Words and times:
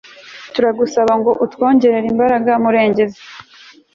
turagusaba 0.53 1.11
ngo 1.19 1.31
utwongerere 1.45 2.05
imbaraga 2.13 2.51
murengezi 2.63 3.21